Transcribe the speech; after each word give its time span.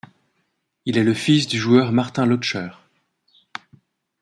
Il 0.85 0.97
est 0.97 1.03
le 1.03 1.13
fils 1.13 1.45
du 1.45 1.59
joueur 1.59 1.91
Martin 1.91 2.25
Lötscher. 2.25 2.69